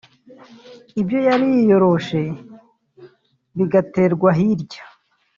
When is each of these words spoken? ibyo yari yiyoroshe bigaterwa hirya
ibyo 1.01 1.17
yari 1.27 1.45
yiyoroshe 1.53 2.21
bigaterwa 3.57 4.29
hirya 4.37 4.83